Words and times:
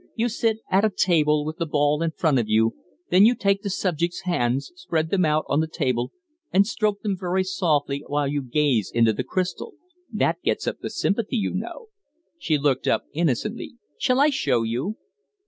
You 0.15 0.29
sit 0.29 0.61
at 0.71 0.83
a 0.83 0.89
table 0.89 1.45
with 1.45 1.57
the 1.57 1.67
ball 1.67 2.01
in 2.01 2.09
front 2.09 2.39
of 2.39 2.49
you; 2.49 2.73
then 3.11 3.23
you 3.23 3.35
take 3.35 3.61
the 3.61 3.69
subject's 3.69 4.21
hands, 4.21 4.71
spread 4.75 5.11
them 5.11 5.25
out 5.25 5.45
on 5.47 5.59
the 5.59 5.67
table, 5.67 6.11
and 6.51 6.65
stroke 6.65 7.03
them 7.03 7.15
very 7.15 7.43
softly 7.43 8.03
while 8.07 8.27
you 8.27 8.41
gaze 8.41 8.89
into 8.91 9.13
the 9.13 9.23
crystal; 9.23 9.75
that 10.11 10.41
gets 10.41 10.65
up 10.65 10.79
the 10.79 10.89
sympathy, 10.89 11.37
you 11.37 11.53
know." 11.53 11.89
She 12.39 12.57
looked 12.57 12.87
up 12.87 13.03
innocently. 13.13 13.75
"Shall 13.99 14.19
I 14.19 14.31
show 14.31 14.63
you?" 14.63 14.95